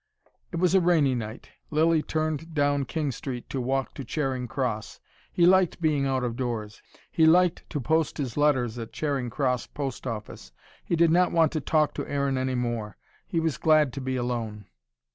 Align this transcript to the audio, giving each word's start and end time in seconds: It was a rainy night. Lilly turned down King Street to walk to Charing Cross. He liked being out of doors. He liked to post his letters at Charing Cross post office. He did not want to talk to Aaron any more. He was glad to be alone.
It 0.51 0.55
was 0.55 0.73
a 0.73 0.81
rainy 0.81 1.13
night. 1.13 1.51
Lilly 1.69 2.01
turned 2.01 2.55
down 2.55 2.85
King 2.85 3.11
Street 3.11 3.47
to 3.51 3.61
walk 3.61 3.93
to 3.93 4.03
Charing 4.03 4.47
Cross. 4.47 4.99
He 5.31 5.45
liked 5.45 5.79
being 5.79 6.07
out 6.07 6.23
of 6.23 6.35
doors. 6.35 6.81
He 7.11 7.27
liked 7.27 7.69
to 7.69 7.79
post 7.79 8.17
his 8.17 8.35
letters 8.35 8.79
at 8.79 8.93
Charing 8.93 9.29
Cross 9.29 9.67
post 9.67 10.07
office. 10.07 10.51
He 10.83 10.95
did 10.95 11.11
not 11.11 11.31
want 11.31 11.51
to 11.51 11.61
talk 11.61 11.93
to 11.93 12.07
Aaron 12.07 12.39
any 12.39 12.55
more. 12.55 12.97
He 13.27 13.39
was 13.39 13.59
glad 13.59 13.93
to 13.93 14.01
be 14.01 14.15
alone. 14.15 14.65